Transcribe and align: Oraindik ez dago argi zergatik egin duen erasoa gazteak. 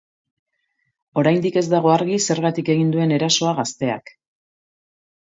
Oraindik 1.21 1.59
ez 1.59 1.63
dago 1.73 1.91
argi 1.95 2.17
zergatik 2.35 2.71
egin 2.75 2.89
duen 2.95 3.13
erasoa 3.19 3.51
gazteak. 3.61 4.09